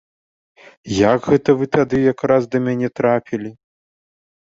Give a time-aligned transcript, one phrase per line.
[0.99, 3.57] Як гэта вы тады якраз да мяне трапілі?